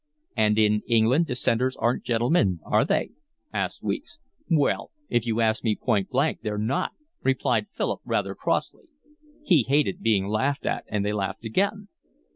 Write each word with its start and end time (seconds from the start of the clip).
"And 0.35 0.57
in 0.57 0.81
England 0.87 1.27
dissenters 1.27 1.75
aren't 1.75 2.03
gentlemen, 2.03 2.59
are 2.65 2.83
they?" 2.83 3.11
asked 3.53 3.83
Weeks. 3.83 4.17
"Well, 4.49 4.89
if 5.09 5.27
you 5.27 5.41
ask 5.41 5.63
me 5.63 5.75
point 5.75 6.09
blank, 6.09 6.39
they're 6.41 6.57
not," 6.57 6.93
replied 7.21 7.67
Philip 7.75 8.01
rather 8.03 8.33
crossly. 8.33 8.85
He 9.43 9.61
hated 9.61 10.01
being 10.01 10.25
laughed 10.25 10.65
at, 10.65 10.85
and 10.87 11.05
they 11.05 11.13
laughed 11.13 11.45
again. 11.45 11.87